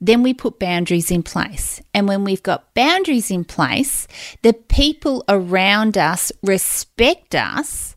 then 0.00 0.24
we 0.24 0.34
put 0.34 0.58
boundaries 0.58 1.12
in 1.12 1.22
place. 1.22 1.80
And 1.94 2.08
when 2.08 2.24
we've 2.24 2.42
got 2.42 2.74
boundaries 2.74 3.30
in 3.30 3.44
place, 3.44 4.08
the 4.42 4.52
people 4.52 5.22
around 5.28 5.96
us 5.96 6.32
respect 6.42 7.36
us 7.36 7.94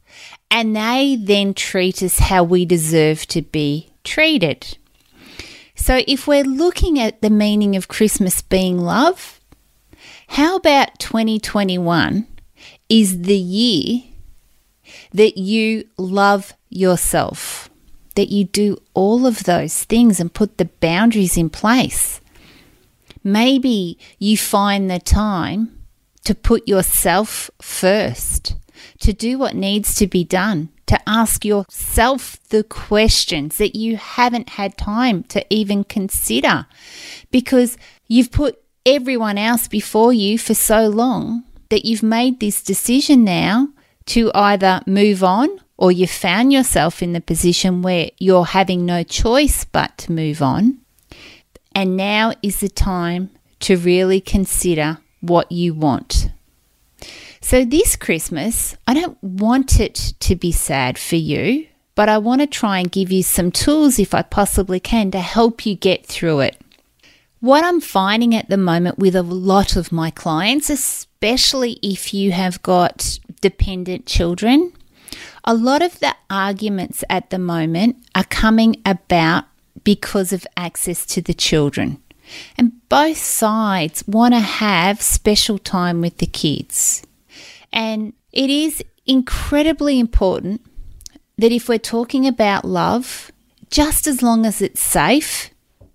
and 0.52 0.76
they 0.76 1.16
then 1.20 1.56
treat 1.56 2.04
us 2.04 2.20
how 2.20 2.44
we 2.44 2.64
deserve 2.64 3.26
to 3.30 3.42
be 3.42 3.90
treated. 4.04 4.78
So, 5.84 6.02
if 6.08 6.28
we're 6.28 6.46
looking 6.46 6.98
at 6.98 7.22
the 7.22 7.30
meaning 7.30 7.76
of 7.76 7.90
Christmas 7.90 8.42
being 8.42 8.78
love, 8.78 9.42
how 10.30 10.56
about 10.56 10.98
2021 11.00 12.26
is 12.88 13.24
the 13.24 13.36
year 13.36 14.04
that 15.14 15.38
you 15.38 15.84
love 15.98 16.54
yourself? 16.70 17.70
that 18.16 18.30
you 18.30 18.44
do 18.44 18.78
all 18.94 19.26
of 19.26 19.44
those 19.46 19.86
things 19.86 20.20
and 20.20 20.32
put 20.32 20.60
the 20.60 20.66
boundaries 20.66 21.36
in 21.36 21.50
place. 21.50 22.22
Maybe 23.24 23.98
you 24.20 24.38
find 24.38 24.88
the 24.88 25.00
time 25.00 25.84
to 26.24 26.36
put 26.36 26.68
yourself 26.68 27.50
first, 27.60 28.56
to 29.00 29.14
do 29.14 29.40
what 29.40 29.56
needs 29.56 29.96
to 29.96 30.06
be 30.06 30.24
done, 30.24 30.70
to 30.94 31.10
ask 31.10 31.44
yourself 31.44 32.38
the 32.50 32.64
questions 32.64 33.58
that 33.58 33.76
you 33.76 33.98
haven't 33.98 34.50
had 34.50 34.78
time 34.78 35.24
to 35.24 35.44
even 35.50 35.84
consider 35.84 36.68
because 37.32 37.80
you've 38.08 38.32
put 38.32 38.62
everyone 38.86 39.40
else 39.40 39.68
before 39.68 40.14
you 40.14 40.38
for 40.38 40.54
so 40.54 40.88
long 40.88 41.44
that 41.70 41.84
you've 41.84 42.04
made 42.04 42.40
this 42.40 42.62
decision 42.62 43.24
now 43.24 43.70
to 44.06 44.30
either 44.36 44.82
move 44.86 45.24
on 45.24 45.50
or 45.78 45.92
you 45.92 46.06
found 46.06 46.54
yourself 46.54 47.02
in 47.02 47.14
the 47.14 47.22
position 47.22 47.82
where 47.82 48.12
you're 48.20 48.46
having 48.46 48.86
no 48.86 49.02
choice 49.02 49.66
but 49.66 49.98
to 49.98 50.12
move 50.12 50.44
on. 50.44 50.78
And 51.74 51.98
now 51.98 52.34
is 52.44 52.60
the 52.60 52.70
time 52.70 53.32
to 53.62 53.78
really 53.78 54.22
consider 54.22 55.00
what 55.22 55.52
you 55.52 55.74
want. 55.74 56.30
So, 57.44 57.66
this 57.66 57.98
Christmas, 57.98 58.78
I 58.88 58.94
don't 58.94 59.22
want 59.22 59.82
it 59.82 60.14
to 60.22 60.34
be 60.34 60.54
sad 60.54 60.98
for 60.98 61.18
you, 61.18 61.68
but 61.94 62.08
I 62.08 62.18
want 62.18 62.40
to 62.40 62.48
try 62.48 62.80
and 62.80 62.90
give 62.90 63.12
you 63.12 63.22
some 63.22 63.52
tools, 63.52 64.00
if 64.00 64.14
I 64.14 64.22
possibly 64.22 64.80
can, 64.80 65.12
to 65.12 65.20
help 65.20 65.66
you 65.66 65.76
get 65.76 66.06
through 66.06 66.40
it. 66.40 66.58
What 67.42 67.66
I'm 67.66 67.82
finding 67.82 68.34
at 68.34 68.48
the 68.48 68.56
moment 68.56 68.98
with 68.98 69.14
a 69.14 69.22
lot 69.22 69.76
of 69.76 69.92
my 69.92 70.10
clients, 70.10 70.70
especially 70.70 71.80
if 71.84 72.14
you 72.14 72.32
have 72.32 72.64
got 72.64 73.20
dependent 73.42 74.06
children, 74.06 74.72
a 75.44 75.54
lot 75.54 75.82
of 75.82 76.00
the 76.00 76.16
arguments 76.30 77.04
at 77.10 77.30
the 77.30 77.40
moment 77.40 77.98
are 78.16 78.24
coming 78.24 78.82
about 78.86 79.44
because 79.84 80.32
of 80.32 80.48
access 80.56 81.06
to 81.08 81.22
the 81.22 81.34
children. 81.34 82.02
And 82.58 82.88
both 82.88 83.18
sides 83.18 84.02
want 84.08 84.34
to 84.34 84.40
have 84.40 85.02
special 85.02 85.60
time 85.60 86.00
with 86.00 86.20
the 86.20 86.26
kids. 86.26 87.04
And 87.74 88.14
it 88.32 88.50
is 88.50 88.84
incredibly 89.06 90.00
important 90.00 90.62
that 91.38 91.52
if 91.52 91.68
we're 91.68 91.80
talking 91.80 92.28
about 92.28 92.64
love, 92.64 93.32
just 93.70 94.08
as 94.08 94.22
long 94.22 94.46
as 94.46 94.62
it's 94.62 94.80
safe, 94.80 95.50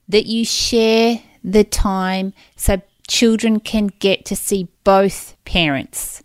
that 0.09 0.27
you 0.27 0.45
share 0.45 1.23
the 1.45 1.65
time 1.65 2.33
so 2.57 2.83
children 3.07 3.61
can 3.61 3.87
get 3.87 4.25
to 4.27 4.37
see 4.37 4.69
both 4.83 5.37
parents. 5.45 6.23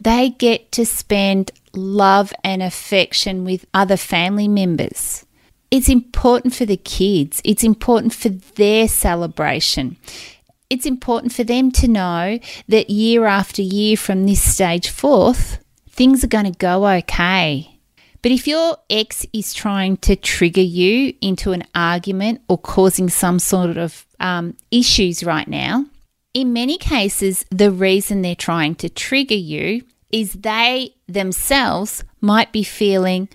They 0.00 0.30
get 0.30 0.72
to 0.72 0.84
spend 0.84 1.52
love 1.72 2.32
and 2.42 2.62
affection 2.62 3.44
with 3.44 3.66
other 3.72 3.96
family 3.96 4.48
members. 4.48 5.24
It's 5.70 5.88
important 5.88 6.54
for 6.54 6.64
the 6.64 6.76
kids, 6.76 7.40
it's 7.44 7.64
important 7.64 8.12
for 8.12 8.28
their 8.28 8.88
celebration. 8.88 9.96
It's 10.68 10.86
important 10.86 11.32
for 11.32 11.44
them 11.44 11.70
to 11.72 11.88
know 11.88 12.38
that 12.68 12.90
year 12.90 13.26
after 13.26 13.62
year 13.62 13.96
from 13.96 14.26
this 14.26 14.42
stage 14.42 14.88
forth, 14.88 15.62
things 15.88 16.24
are 16.24 16.28
going 16.28 16.52
to 16.52 16.58
go 16.58 16.86
okay. 16.98 17.78
But 18.22 18.32
if 18.32 18.48
your 18.48 18.76
ex 18.90 19.24
is 19.32 19.54
trying 19.54 19.98
to 19.98 20.16
trigger 20.16 20.60
you 20.60 21.14
into 21.20 21.52
an 21.52 21.62
argument 21.74 22.40
or 22.48 22.58
causing 22.58 23.08
some 23.08 23.38
sort 23.38 23.76
of 23.76 24.04
um, 24.18 24.56
issues 24.72 25.22
right 25.22 25.46
now, 25.46 25.86
in 26.34 26.52
many 26.52 26.76
cases, 26.76 27.44
the 27.50 27.70
reason 27.70 28.22
they're 28.22 28.34
trying 28.34 28.74
to 28.76 28.88
trigger 28.88 29.36
you 29.36 29.82
is 30.10 30.32
they 30.32 30.94
themselves 31.06 32.02
might 32.20 32.52
be 32.52 32.62
feeling 32.62 33.28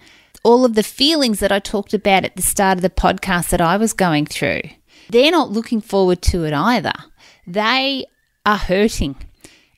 all 0.43 0.65
of 0.65 0.75
the 0.75 0.83
feelings 0.83 1.39
that 1.39 1.51
I 1.51 1.59
talked 1.59 1.93
about 1.93 2.25
at 2.25 2.35
the 2.35 2.41
start 2.41 2.77
of 2.77 2.81
the 2.81 2.89
podcast 2.89 3.49
that 3.49 3.61
I 3.61 3.77
was 3.77 3.93
going 3.93 4.25
through. 4.25 4.61
They're 5.09 5.31
not 5.31 5.51
looking 5.51 5.81
forward 5.81 6.21
to 6.23 6.45
it 6.45 6.53
either. 6.53 6.93
They 7.45 8.05
are 8.45 8.57
hurting. 8.57 9.15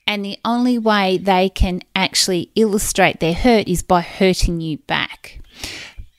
And 0.06 0.24
the 0.24 0.38
only 0.44 0.78
way 0.78 1.16
they 1.16 1.48
can 1.48 1.80
actually 1.94 2.50
illustrate 2.54 3.20
their 3.20 3.32
hurt 3.32 3.66
is 3.68 3.82
by 3.82 4.02
hurting 4.02 4.60
you 4.60 4.78
back. 4.78 5.40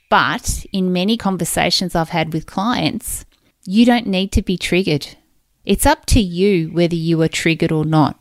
But 0.09 0.65
in 0.71 0.93
many 0.93 1.17
conversations 1.17 1.95
I've 1.95 2.09
had 2.09 2.33
with 2.33 2.45
clients, 2.45 3.25
you 3.63 3.85
don't 3.85 4.07
need 4.07 4.31
to 4.33 4.41
be 4.41 4.57
triggered. 4.57 5.15
It's 5.65 5.85
up 5.85 6.05
to 6.07 6.19
you 6.19 6.69
whether 6.69 6.95
you 6.95 7.21
are 7.21 7.27
triggered 7.27 7.71
or 7.71 7.85
not. 7.85 8.19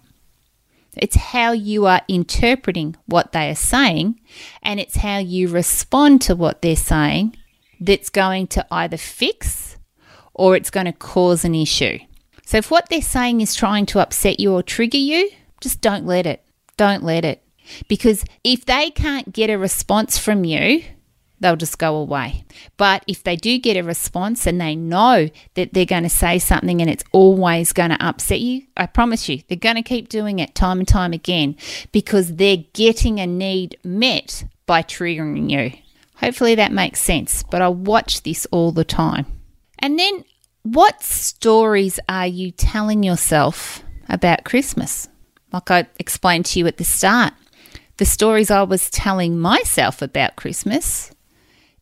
It's 0.96 1.16
how 1.16 1.52
you 1.52 1.86
are 1.86 2.02
interpreting 2.08 2.96
what 3.06 3.32
they 3.32 3.50
are 3.50 3.56
saying, 3.56 4.20
and 4.62 4.78
it's 4.78 4.96
how 4.96 5.18
you 5.18 5.48
respond 5.48 6.22
to 6.22 6.36
what 6.36 6.62
they're 6.62 6.76
saying 6.76 7.36
that's 7.80 8.10
going 8.10 8.46
to 8.48 8.66
either 8.70 8.96
fix 8.96 9.76
or 10.32 10.56
it's 10.56 10.70
going 10.70 10.86
to 10.86 10.92
cause 10.92 11.44
an 11.44 11.54
issue. 11.54 11.98
So, 12.44 12.58
if 12.58 12.70
what 12.70 12.88
they're 12.88 13.02
saying 13.02 13.40
is 13.40 13.54
trying 13.54 13.86
to 13.86 14.00
upset 14.00 14.40
you 14.40 14.52
or 14.52 14.62
trigger 14.62 14.98
you, 14.98 15.30
just 15.60 15.80
don't 15.80 16.06
let 16.06 16.26
it. 16.26 16.44
Don't 16.76 17.02
let 17.02 17.24
it. 17.24 17.42
Because 17.88 18.24
if 18.42 18.64
they 18.66 18.90
can't 18.90 19.32
get 19.32 19.48
a 19.50 19.56
response 19.56 20.18
from 20.18 20.44
you, 20.44 20.84
they'll 21.40 21.56
just 21.56 21.78
go 21.78 21.96
away. 21.96 22.44
But 22.76 23.04
if 23.06 23.22
they 23.22 23.36
do 23.36 23.58
get 23.58 23.76
a 23.76 23.82
response 23.82 24.46
and 24.46 24.60
they 24.60 24.74
know 24.74 25.28
that 25.54 25.72
they're 25.72 25.84
going 25.84 26.02
to 26.04 26.08
say 26.08 26.38
something 26.38 26.80
and 26.80 26.90
it's 26.90 27.04
always 27.12 27.72
going 27.72 27.90
to 27.90 28.04
upset 28.04 28.40
you, 28.40 28.62
I 28.76 28.86
promise 28.86 29.28
you, 29.28 29.42
they're 29.48 29.56
going 29.56 29.76
to 29.76 29.82
keep 29.82 30.08
doing 30.08 30.38
it 30.38 30.54
time 30.54 30.78
and 30.78 30.88
time 30.88 31.12
again 31.12 31.56
because 31.92 32.36
they're 32.36 32.64
getting 32.72 33.20
a 33.20 33.26
need 33.26 33.76
met 33.84 34.44
by 34.66 34.82
triggering 34.82 35.50
you. 35.50 35.78
Hopefully 36.16 36.54
that 36.54 36.72
makes 36.72 37.00
sense, 37.00 37.42
but 37.50 37.60
I 37.60 37.68
watch 37.68 38.22
this 38.22 38.46
all 38.50 38.72
the 38.72 38.84
time. 38.84 39.26
And 39.78 39.98
then, 39.98 40.24
what 40.64 41.02
stories 41.02 42.00
are 42.08 42.26
you 42.26 42.50
telling 42.50 43.02
yourself 43.02 43.82
about 44.08 44.44
Christmas? 44.44 45.08
Like 45.52 45.70
I 45.70 45.86
explained 45.98 46.46
to 46.46 46.58
you 46.58 46.66
at 46.66 46.78
the 46.78 46.84
start, 46.84 47.34
the 47.98 48.06
stories 48.06 48.50
I 48.50 48.62
was 48.62 48.90
telling 48.90 49.38
myself 49.38 50.00
about 50.00 50.36
Christmas 50.36 51.12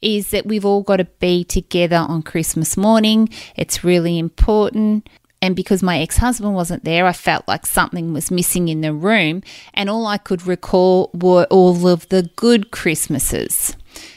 is 0.03 0.31
that 0.31 0.47
we've 0.47 0.65
all 0.65 0.83
got 0.83 0.97
to 0.97 1.05
be 1.05 1.45
together 1.45 1.97
on 1.97 2.23
Christmas 2.23 2.77
morning. 2.77 3.29
It's 3.55 3.85
really 3.85 4.19
important. 4.19 5.09
And 5.41 5.55
because 5.55 5.81
my 5.83 6.01
ex 6.01 6.17
husband 6.17 6.55
wasn't 6.55 6.85
there, 6.85 7.07
I 7.07 7.13
felt 7.13 7.47
like 7.47 7.67
something 7.67 8.13
was 8.13 8.33
missing 8.33 8.69
in 8.69 8.81
the 8.81 8.93
room. 8.93 9.45
And 9.75 9.89
all 9.89 10.07
I 10.07 10.19
could 10.19 10.45
recall 10.45 11.11
were 11.15 11.47
all 11.51 11.87
of 11.87 12.09
the 12.09 12.29
good 12.35 12.73
Christmases. 12.73 13.77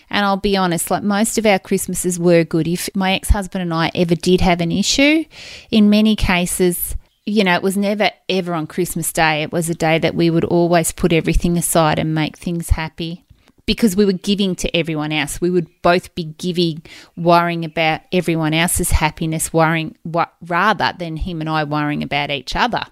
And 0.10 0.26
I'll 0.26 0.38
be 0.38 0.58
honest, 0.58 0.92
like 0.92 1.04
most 1.04 1.38
of 1.38 1.46
our 1.46 1.60
Christmases 1.60 2.20
were 2.20 2.44
good. 2.44 2.68
If 2.68 2.90
my 2.96 3.14
ex 3.14 3.30
husband 3.30 3.62
and 3.62 3.74
I 3.74 3.92
ever 3.96 4.16
did 4.16 4.42
have 4.42 4.62
an 4.62 4.72
issue, 4.72 5.26
in 5.72 5.90
many 5.90 6.16
cases, 6.16 6.96
you 7.26 7.44
know, 7.44 7.56
it 7.56 7.64
was 7.64 7.76
never 7.76 8.12
ever 8.30 8.54
on 8.54 8.68
Christmas 8.68 9.12
Day. 9.12 9.44
It 9.44 9.52
was 9.52 9.70
a 9.70 9.76
day 9.76 9.98
that 10.00 10.16
we 10.16 10.30
would 10.30 10.46
always 10.46 10.92
put 10.92 11.12
everything 11.12 11.58
aside 11.58 12.00
and 12.00 12.14
make 12.14 12.38
things 12.38 12.72
happy 12.72 13.26
because 13.66 13.96
we 13.96 14.06
were 14.06 14.14
giving 14.14 14.56
to 14.56 14.76
everyone 14.76 15.12
else. 15.12 15.42
We 15.42 15.50
would 15.50 15.68
both 15.82 16.14
be 16.16 16.26
giving, 16.26 16.84
worrying 17.18 17.66
about 17.66 18.02
everyone 18.12 18.54
else's 18.54 18.92
happiness, 18.92 19.52
worrying 19.52 19.98
what, 20.04 20.34
rather 20.42 20.94
than 20.98 21.18
him 21.18 21.42
and 21.42 21.50
I 21.50 21.64
worrying 21.64 22.04
about 22.04 22.30
each 22.30 22.56
other. 22.56 22.84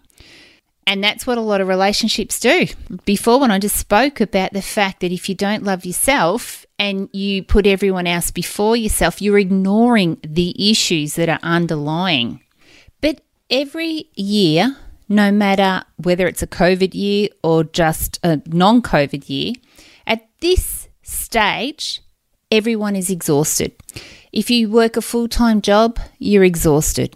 And 0.85 1.03
that's 1.03 1.25
what 1.25 1.37
a 1.37 1.41
lot 1.41 1.61
of 1.61 1.67
relationships 1.67 2.39
do. 2.39 2.67
Before, 3.05 3.39
when 3.39 3.51
I 3.51 3.59
just 3.59 3.77
spoke 3.77 4.19
about 4.19 4.51
the 4.51 4.61
fact 4.61 4.99
that 4.99 5.11
if 5.11 5.29
you 5.29 5.35
don't 5.35 5.63
love 5.63 5.85
yourself 5.85 6.62
and 6.79 7.09
you 7.13 7.43
put 7.43 7.67
everyone 7.67 8.07
else 8.07 8.31
before 8.31 8.75
yourself, 8.75 9.21
you're 9.21 9.39
ignoring 9.39 10.17
the 10.23 10.71
issues 10.71 11.15
that 11.15 11.29
are 11.29 11.39
underlying. 11.43 12.41
But 13.01 13.21
every 13.49 14.09
year, 14.15 14.75
no 15.07 15.31
matter 15.31 15.83
whether 15.97 16.27
it's 16.27 16.41
a 16.41 16.47
COVID 16.47 16.93
year 16.93 17.29
or 17.43 17.63
just 17.63 18.19
a 18.23 18.41
non 18.47 18.81
COVID 18.81 19.29
year, 19.29 19.53
at 20.07 20.27
this 20.41 20.89
stage, 21.03 22.01
everyone 22.51 22.95
is 22.95 23.09
exhausted. 23.09 23.73
If 24.31 24.49
you 24.49 24.69
work 24.69 24.97
a 24.97 25.01
full 25.01 25.27
time 25.27 25.61
job, 25.61 25.99
you're 26.17 26.43
exhausted. 26.43 27.15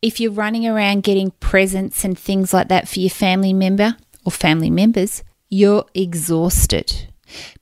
If 0.00 0.20
you're 0.20 0.32
running 0.32 0.66
around 0.66 1.02
getting 1.04 1.30
presents 1.32 2.04
and 2.04 2.18
things 2.18 2.52
like 2.52 2.68
that 2.68 2.88
for 2.88 3.00
your 3.00 3.10
family 3.10 3.52
member 3.52 3.96
or 4.24 4.32
family 4.32 4.70
members, 4.70 5.22
you're 5.48 5.84
exhausted 5.94 7.08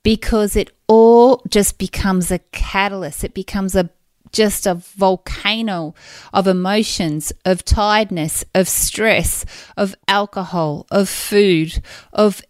because 0.03 0.57
it 0.57 0.71
all 0.91 1.41
just 1.49 1.79
becomes 1.79 2.33
a 2.33 2.41
catalyst. 2.51 3.23
It 3.23 3.33
becomes 3.33 3.77
a 3.77 3.91
just 4.33 4.67
a 4.67 4.75
volcano 4.75 5.95
of 6.33 6.49
emotions, 6.49 7.33
of 7.45 7.65
tiredness, 7.65 8.45
of 8.57 8.69
stress, 8.69 9.45
of 9.77 9.95
alcohol, 10.09 10.87
of 10.91 11.09
food, 11.09 11.81
of 12.13 12.43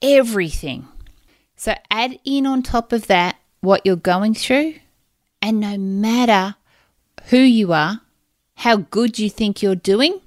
everything. 0.00 0.86
So 1.56 1.74
add 1.90 2.20
in 2.24 2.46
on 2.46 2.62
top 2.62 2.92
of 2.92 3.08
that 3.08 3.36
what 3.62 3.84
you're 3.84 3.96
going 3.96 4.34
through, 4.34 4.74
and 5.42 5.58
no 5.58 5.76
matter 5.76 6.54
who 7.30 7.38
you 7.38 7.72
are, 7.72 8.02
how 8.54 8.76
good 8.76 9.18
you 9.18 9.28
think 9.28 9.60
you're 9.60 9.74
doing, 9.74 10.20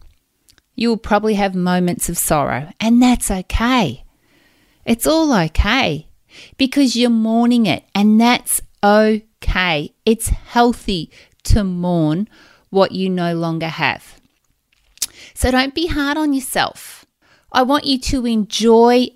you 0.76 0.90
will 0.90 0.98
probably 0.98 1.36
have 1.36 1.56
moments 1.56 2.10
of 2.10 2.18
sorrow, 2.18 2.70
and 2.82 3.02
that's 3.02 3.32
okay. 3.32 4.04
It's 4.86 5.08
all 5.08 5.34
okay 5.46 6.08
because 6.58 6.96
you're 6.96 7.10
mourning 7.10 7.66
it, 7.66 7.84
and 7.94 8.20
that's 8.20 8.62
okay. 8.84 9.94
It's 10.06 10.30
healthy 10.30 11.12
to 11.44 11.64
mourn 11.64 12.28
what 12.70 12.92
you 12.92 13.10
no 13.10 13.36
longer 13.36 13.68
have. 13.68 14.20
So 15.34 15.52
don't 15.52 15.76
be 15.76 15.88
hard 15.88 16.18
on 16.18 16.34
yourself. 16.34 17.06
I 17.52 17.64
want 17.64 17.86
you 17.86 18.00
to 18.00 18.26
enjoy 18.26 19.10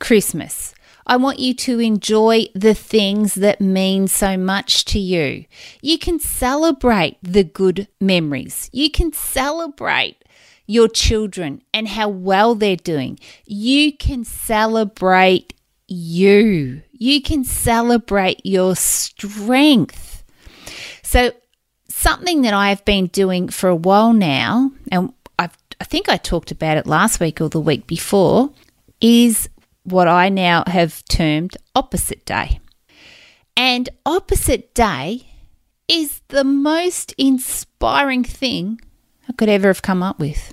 Christmas. 0.00 0.74
I 1.06 1.16
want 1.16 1.38
you 1.38 1.54
to 1.54 1.78
enjoy 1.78 2.46
the 2.54 2.74
things 2.74 3.36
that 3.36 3.60
mean 3.60 4.08
so 4.08 4.36
much 4.36 4.84
to 4.86 4.98
you. 4.98 5.44
You 5.80 5.98
can 5.98 6.18
celebrate 6.18 7.18
the 7.22 7.44
good 7.44 7.86
memories. 8.00 8.68
You 8.72 8.90
can 8.90 9.12
celebrate 9.12 10.24
your 10.66 10.88
children 10.88 11.62
and 11.72 11.86
how 11.86 12.08
well 12.08 12.56
they're 12.56 12.74
doing. 12.74 13.20
You 13.44 13.96
can 13.96 14.24
celebrate 14.24 15.54
you. 15.88 16.82
You 16.92 17.22
can 17.22 17.44
celebrate 17.44 18.40
your 18.44 18.76
strength. 18.76 20.24
So, 21.02 21.32
something 21.88 22.42
that 22.42 22.54
I 22.54 22.68
have 22.70 22.84
been 22.84 23.06
doing 23.06 23.48
for 23.48 23.68
a 23.68 23.76
while 23.76 24.12
now, 24.12 24.72
and 24.90 25.12
I've, 25.38 25.56
I 25.80 25.84
think 25.84 26.08
I 26.08 26.16
talked 26.16 26.50
about 26.50 26.76
it 26.76 26.86
last 26.86 27.20
week 27.20 27.40
or 27.40 27.48
the 27.48 27.60
week 27.60 27.86
before, 27.86 28.50
is 29.00 29.48
what 29.84 30.08
I 30.08 30.28
now 30.28 30.64
have 30.66 31.04
termed 31.06 31.56
opposite 31.74 32.24
day. 32.24 32.60
And 33.56 33.88
opposite 34.04 34.74
day 34.74 35.30
is 35.88 36.20
the 36.28 36.44
most 36.44 37.14
inspiring 37.16 38.24
thing 38.24 38.80
I 39.28 39.32
could 39.32 39.48
ever 39.48 39.68
have 39.68 39.82
come 39.82 40.02
up 40.02 40.18
with. 40.18 40.52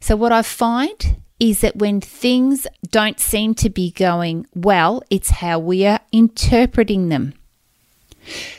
So, 0.00 0.14
what 0.16 0.32
I 0.32 0.42
find 0.42 1.16
is 1.40 1.60
that 1.60 1.76
when 1.76 2.00
things 2.00 2.66
don't 2.90 3.20
seem 3.20 3.54
to 3.54 3.70
be 3.70 3.90
going 3.92 4.46
well, 4.54 5.02
it's 5.10 5.30
how 5.30 5.58
we 5.58 5.86
are 5.86 6.00
interpreting 6.12 7.08
them. 7.08 7.34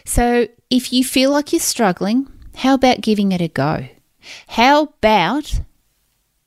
So, 0.05 0.47
if 0.69 0.93
you 0.93 1.03
feel 1.03 1.31
like 1.31 1.51
you're 1.51 1.59
struggling, 1.59 2.27
how 2.55 2.73
about 2.73 3.01
giving 3.01 3.31
it 3.31 3.41
a 3.41 3.47
go? 3.47 3.87
How 4.49 4.83
about 4.83 5.61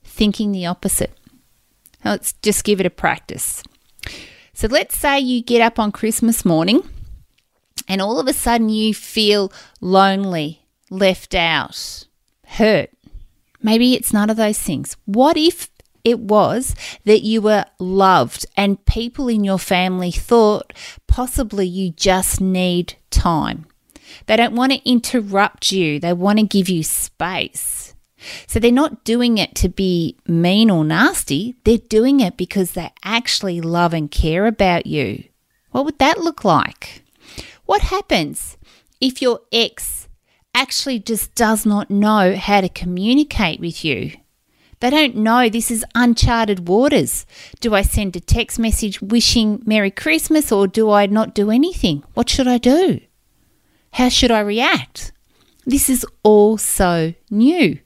thinking 0.03 0.53
the 0.53 0.67
opposite? 0.67 1.13
Let's 2.05 2.33
just 2.35 2.65
give 2.65 2.81
it 2.81 2.87
a 2.87 2.91
practice. 2.91 3.63
So, 4.55 4.69
let's 4.69 4.97
say 4.97 5.21
you 5.21 5.43
get 5.43 5.61
up 5.61 5.79
on 5.79 5.93
Christmas 5.93 6.45
morning 6.45 6.83
and 7.89 8.01
all 8.01 8.19
of 8.19 8.27
a 8.27 8.33
sudden 8.33 8.69
you 8.69 8.95
feel 8.95 9.53
lonely, 9.81 10.67
left 10.91 11.35
out, 11.35 12.07
hurt. 12.47 12.91
Maybe 13.63 13.95
it's 13.95 14.13
none 14.13 14.31
of 14.31 14.37
those 14.37 14.59
things. 14.59 14.97
What 15.05 15.37
if 15.37 15.72
it 16.05 16.19
was 16.19 16.75
that 17.05 17.23
you 17.23 17.41
were 17.41 17.65
loved 17.79 18.47
and 18.57 18.85
people 18.87 19.29
in 19.29 19.45
your 19.45 19.59
family 19.59 20.11
thought 20.11 20.73
possibly 21.07 21.67
you 21.67 21.91
just 21.91 22.41
need 22.41 22.95
time. 23.11 23.67
They 24.27 24.37
don't 24.37 24.55
want 24.55 24.73
to 24.73 24.89
interrupt 24.89 25.73
you, 25.73 25.99
they 25.99 26.13
want 26.13 26.39
to 26.39 26.47
give 26.47 26.69
you 26.69 26.83
space. 26.83 27.95
So 28.47 28.61
they're 28.61 28.71
not 28.71 29.05
doing 29.05 29.39
it 29.39 29.55
to 29.57 29.69
be 29.69 30.17
mean 30.27 30.71
or 30.71 30.85
nasty, 30.85 31.57
they're 31.65 31.79
doing 31.79 32.21
it 32.21 32.37
because 32.37 32.73
they 32.73 32.93
actually 33.05 33.61
love 33.61 33.93
and 33.95 34.11
care 34.11 34.47
about 34.47 34.87
you. 34.87 35.25
What 35.71 35.85
would 35.85 35.99
that 35.99 36.19
look 36.19 36.45
like? 36.45 37.03
What 37.65 37.83
happens 37.83 38.57
if 39.01 39.23
your 39.23 39.41
ex 39.53 40.09
actually 40.55 40.99
just 40.99 41.35
does 41.35 41.65
not 41.65 41.91
know 41.91 42.37
how 42.37 42.61
to 42.61 42.69
communicate 42.69 43.59
with 43.59 43.85
you? 43.85 44.13
They 44.83 44.91
don't 44.91 45.15
know 45.15 45.49
this 45.49 45.71
is 45.71 45.85
uncharted 45.95 46.67
waters. 46.67 47.25
Do 47.61 47.73
I 47.73 47.83
send 47.83 48.17
a 48.17 48.21
text 48.21 48.59
message 48.59 49.01
wishing 49.01 49.63
Merry 49.65 49.93
Christmas 49.93 50.51
or 50.51 50.67
do 50.67 50.91
I 50.91 51.07
not 51.07 51.37
do 51.37 51.53
anything? 51.53 52.03
What 52.15 52.29
should 52.29 52.49
I 52.49 52.59
do? 52.59 52.99
How 53.93 54.09
should 54.09 54.33
I 54.33 54.41
react? 54.41 55.13
This 55.65 55.89
is 55.89 56.05
all 56.25 56.59
so 56.59 57.15
new. 57.31 57.79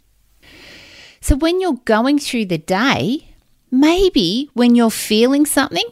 So, 1.21 1.37
when 1.37 1.61
you're 1.61 1.83
going 1.85 2.19
through 2.19 2.47
the 2.47 2.57
day, 2.57 3.35
maybe 3.71 4.49
when 4.55 4.75
you're 4.75 4.91
feeling 4.91 5.45
something, 5.45 5.91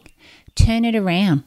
turn 0.55 0.85
it 0.85 0.95
around. 0.95 1.43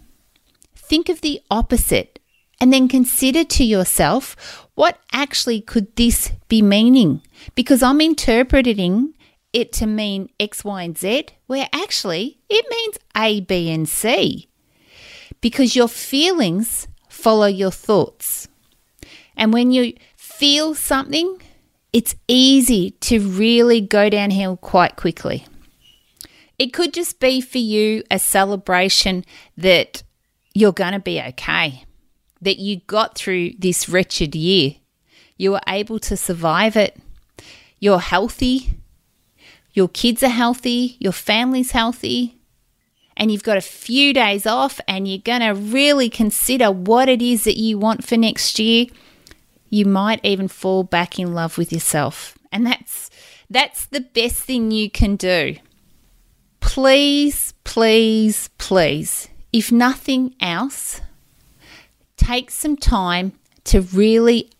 Think 0.76 1.08
of 1.08 1.20
the 1.20 1.40
opposite 1.50 2.20
and 2.60 2.72
then 2.72 2.86
consider 2.86 3.42
to 3.42 3.64
yourself 3.64 4.68
what 4.76 5.00
actually 5.12 5.60
could 5.60 5.96
this 5.96 6.30
be 6.46 6.62
meaning? 6.62 7.22
Because 7.56 7.82
I'm 7.82 8.00
interpreting 8.00 9.14
it 9.52 9.72
to 9.74 9.86
mean 9.86 10.28
X, 10.38 10.64
Y, 10.64 10.82
and 10.82 10.96
Z, 10.96 11.26
where 11.46 11.68
actually 11.72 12.38
it 12.48 12.66
means 12.70 12.98
A, 13.16 13.40
B, 13.40 13.70
and 13.70 13.88
C. 13.88 14.48
Because 15.40 15.76
your 15.76 15.88
feelings 15.88 16.88
follow 17.08 17.46
your 17.46 17.70
thoughts. 17.70 18.48
And 19.36 19.52
when 19.52 19.70
you 19.70 19.94
feel 20.16 20.74
something, 20.74 21.40
it's 21.92 22.14
easy 22.26 22.90
to 23.00 23.20
really 23.20 23.80
go 23.80 24.10
downhill 24.10 24.56
quite 24.56 24.96
quickly. 24.96 25.46
It 26.58 26.72
could 26.72 26.92
just 26.92 27.20
be 27.20 27.40
for 27.40 27.58
you 27.58 28.02
a 28.10 28.18
celebration 28.18 29.24
that 29.56 30.02
you're 30.54 30.72
going 30.72 30.92
to 30.92 30.98
be 30.98 31.20
okay, 31.20 31.84
that 32.42 32.58
you 32.58 32.80
got 32.86 33.16
through 33.16 33.52
this 33.58 33.88
wretched 33.88 34.34
year. 34.34 34.74
You 35.36 35.52
were 35.52 35.60
able 35.68 36.00
to 36.00 36.16
survive 36.16 36.76
it. 36.76 37.00
You're 37.78 38.00
healthy 38.00 38.77
your 39.78 39.88
kids 39.88 40.24
are 40.24 40.28
healthy, 40.28 40.96
your 40.98 41.12
family's 41.12 41.70
healthy, 41.70 42.36
and 43.16 43.30
you've 43.30 43.44
got 43.44 43.56
a 43.56 43.60
few 43.60 44.12
days 44.12 44.44
off 44.44 44.80
and 44.88 45.06
you're 45.06 45.18
going 45.18 45.40
to 45.40 45.54
really 45.54 46.10
consider 46.10 46.72
what 46.72 47.08
it 47.08 47.22
is 47.22 47.44
that 47.44 47.56
you 47.56 47.78
want 47.78 48.04
for 48.04 48.16
next 48.16 48.58
year, 48.58 48.86
you 49.70 49.84
might 49.84 50.18
even 50.24 50.48
fall 50.48 50.82
back 50.82 51.16
in 51.16 51.32
love 51.32 51.56
with 51.56 51.72
yourself. 51.72 52.36
And 52.50 52.66
that's 52.66 53.08
that's 53.48 53.86
the 53.86 54.00
best 54.00 54.42
thing 54.42 54.72
you 54.72 54.90
can 54.90 55.14
do. 55.14 55.56
Please, 56.58 57.54
please, 57.62 58.50
please, 58.58 59.28
if 59.52 59.70
nothing 59.70 60.34
else, 60.40 61.00
take 62.16 62.50
some 62.50 62.76
time 62.76 63.32
to 63.62 63.80
really 63.80 64.50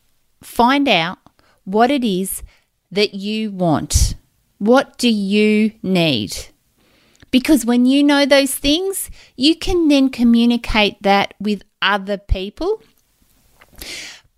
find 0.45 0.89
out 0.89 1.19
what 1.65 1.91
it 1.91 2.05
is 2.05 2.45
that 2.93 3.15
you 3.15 3.51
want. 3.51 4.15
What 4.59 4.99
do 4.99 5.09
you 5.09 5.73
need? 5.83 6.37
Because 7.31 7.65
when 7.65 7.87
you 7.87 8.03
know 8.03 8.27
those 8.27 8.55
things, 8.55 9.11
you 9.37 9.55
can 9.55 9.89
then 9.89 10.09
communicate 10.09 11.03
that 11.03 11.35
with 11.39 11.63
other 11.83 12.19
people. 12.19 12.83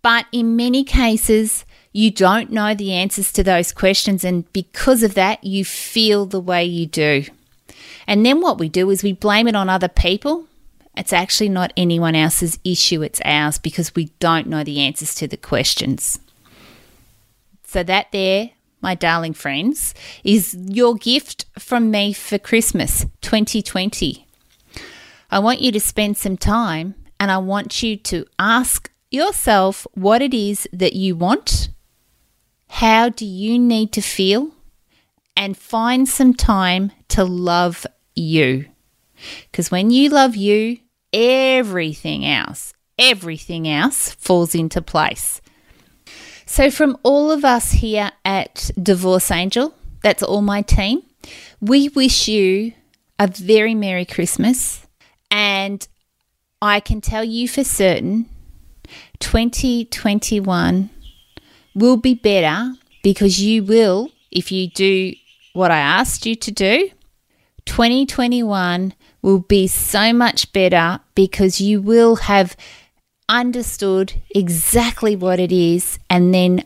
But 0.02 0.26
in 0.33 0.56
many 0.56 0.85
cases, 0.85 1.64
you 1.92 2.11
don't 2.11 2.50
know 2.50 2.74
the 2.74 2.92
answers 2.92 3.33
to 3.33 3.42
those 3.42 3.72
questions, 3.72 4.24
and 4.24 4.50
because 4.52 5.02
of 5.02 5.14
that, 5.14 5.42
you 5.42 5.64
feel 5.64 6.26
the 6.26 6.40
way 6.40 6.64
you 6.64 6.87
do. 6.87 7.24
And 8.06 8.24
then 8.24 8.40
what 8.40 8.59
we 8.59 8.68
do 8.68 8.90
is 8.90 9.02
we 9.02 9.12
blame 9.12 9.48
it 9.48 9.56
on 9.56 9.68
other 9.68 9.88
people. 9.88 10.46
It's 10.96 11.12
actually 11.12 11.48
not 11.48 11.72
anyone 11.76 12.14
else's 12.14 12.59
issue, 12.64 13.02
it's 13.02 13.20
ours 13.24 13.59
because 13.59 13.94
we 13.94 14.06
don't 14.18 14.46
know 14.46 14.64
the 14.64 14.80
answers 14.80 15.14
to 15.16 15.28
the 15.28 15.37
questions. 15.37 16.18
So, 17.64 17.83
that 17.85 18.11
there 18.11 18.50
my 18.81 18.95
darling 18.95 19.35
friends, 19.35 19.95
is 20.25 20.57
your 20.69 20.95
gift 20.95 21.47
from 21.59 21.90
me 21.90 22.12
for 22.12 22.38
Christmas 22.38 23.07
2020. 23.21 24.27
I 25.31 25.38
want 25.38 25.61
you 25.61 25.71
to 25.73 25.81
spend 25.81 26.16
some 26.16 26.37
time 26.37 26.95
and 27.19 27.31
I 27.31 27.38
want 27.38 27.83
you 27.83 27.97
to 27.97 28.27
ask 28.38 28.90
yourself 29.11 29.87
what 29.95 30.23
it 30.23 30.35
is 30.35 30.69
that 30.73 30.95
you 30.95 31.14
want. 31.14 31.69
How 32.69 33.09
do 33.09 33.27
you 33.27 33.59
need 33.59 33.93
to 33.93 34.01
feel? 34.01 34.53
And 35.37 35.57
find 35.57 36.09
some 36.09 36.35
time 36.35 36.93
to 37.09 37.25
love 37.25 37.87
you. 38.14 38.66
Because 39.51 39.71
when 39.71 39.90
you 39.90 40.09
love 40.09 40.37
you, 40.37 40.79
everything 41.12 42.25
else, 42.25 42.73
everything 42.99 43.69
else 43.69 44.12
falls 44.12 44.55
into 44.55 44.83
place. 44.83 45.40
So, 46.52 46.68
from 46.68 46.98
all 47.04 47.30
of 47.30 47.44
us 47.44 47.70
here 47.70 48.10
at 48.24 48.72
Divorce 48.76 49.30
Angel, 49.30 49.72
that's 50.02 50.20
all 50.20 50.42
my 50.42 50.62
team, 50.62 51.04
we 51.60 51.88
wish 51.90 52.26
you 52.26 52.72
a 53.20 53.28
very 53.28 53.72
Merry 53.72 54.04
Christmas. 54.04 54.84
And 55.30 55.86
I 56.60 56.80
can 56.80 57.00
tell 57.00 57.22
you 57.22 57.46
for 57.46 57.62
certain 57.62 58.28
2021 59.20 60.90
will 61.76 61.96
be 61.96 62.14
better 62.14 62.74
because 63.04 63.40
you 63.40 63.62
will, 63.62 64.10
if 64.32 64.50
you 64.50 64.68
do 64.68 65.14
what 65.52 65.70
I 65.70 65.78
asked 65.78 66.26
you 66.26 66.34
to 66.34 66.50
do, 66.50 66.90
2021 67.66 68.92
will 69.22 69.38
be 69.38 69.68
so 69.68 70.12
much 70.12 70.52
better 70.52 70.98
because 71.14 71.60
you 71.60 71.80
will 71.80 72.16
have 72.16 72.56
understood 73.31 74.12
exactly 74.35 75.16
what 75.16 75.40
it 75.40 75.53
is, 75.53 75.99
and 76.11 76.35
then 76.35 76.64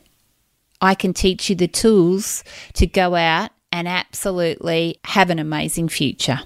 I 0.81 0.94
can 0.94 1.12
teach 1.12 1.48
you 1.50 1.57
the 1.57 1.68
tools 1.68 2.42
to 2.72 2.87
go 2.87 3.14
out 3.14 3.50
and 3.70 3.87
absolutely 3.87 4.98
have 5.05 5.31
an 5.31 5.38
amazing 5.38 5.88
future. 5.88 6.40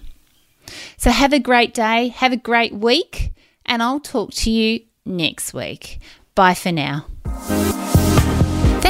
So, 0.97 1.11
have 1.11 1.33
a 1.33 1.39
great 1.39 1.73
day, 1.73 2.09
have 2.09 2.33
a 2.33 2.37
great 2.37 2.75
week, 2.75 3.33
and 3.65 3.83
I'll 3.83 4.01
talk 4.01 4.33
to 4.33 4.51
you 4.51 4.81
next 5.07 5.55
week. 5.55 6.01
Bye 6.35 6.55
for 6.55 6.73
now. 6.73 7.07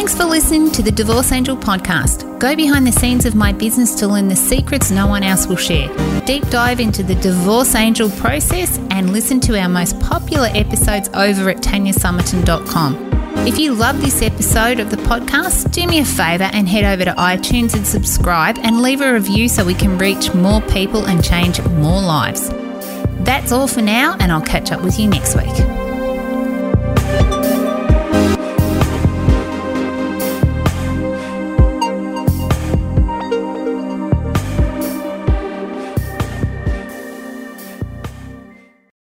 Thanks 0.09 0.23
for 0.23 0.27
listening 0.27 0.71
to 0.71 0.83
the 0.83 0.91
Divorce 0.91 1.33
Angel 1.33 1.55
podcast. 1.55 2.39
Go 2.39 2.57
behind 2.57 2.87
the 2.87 2.93
scenes 2.93 3.27
of 3.27 3.35
my 3.35 3.53
business 3.53 3.95
to 3.97 4.09
learn 4.09 4.29
the 4.29 4.37
secrets 4.37 4.91
no 4.91 5.07
one 5.07 5.23
else 5.23 5.47
will 5.47 5.57
share. 5.57 5.87
Deep 6.25 6.49
dive 6.49 6.81
into 6.81 7.03
the 7.03 7.15
Divorce 7.17 7.75
Angel 7.75 8.09
process 8.13 8.79
and 8.91 9.13
listen 9.13 9.39
to 9.41 9.61
our 9.61 9.69
most 9.69 10.01
popular 10.01 10.49
episodes 10.55 11.11
over 11.11 11.51
at 11.51 11.59
tanyasummerton.com. 11.59 13.47
If 13.47 13.59
you 13.59 13.75
love 13.75 14.01
this 14.01 14.23
episode 14.23 14.81
of 14.81 14.89
the 14.89 14.97
podcast, 14.97 15.73
do 15.73 15.87
me 15.87 15.99
a 15.99 16.07
favour 16.07 16.49
and 16.55 16.67
head 16.67 16.85
over 16.85 17.05
to 17.05 17.13
iTunes 17.13 17.75
and 17.75 17.87
subscribe 17.87 18.57
and 18.63 18.81
leave 18.81 19.03
a 19.03 19.13
review 19.13 19.47
so 19.47 19.63
we 19.63 19.75
can 19.75 19.99
reach 19.99 20.33
more 20.33 20.63
people 20.63 21.05
and 21.05 21.23
change 21.23 21.61
more 21.61 22.01
lives. 22.01 22.49
That's 23.27 23.53
all 23.53 23.69
for 23.69 23.83
now, 23.83 24.17
and 24.21 24.33
I'll 24.33 24.41
catch 24.41 24.73
up 24.73 24.81
with 24.81 24.99
you 24.99 25.07
next 25.07 25.37
week. 25.37 25.88